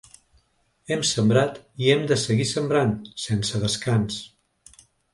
Hem 0.95 1.03
sembrat 1.09 1.59
i 1.85 1.93
hem 1.95 2.03
de 2.13 2.19
seguir 2.23 2.49
sembrant, 2.55 2.99
sense 3.29 3.65
descans. 3.69 4.21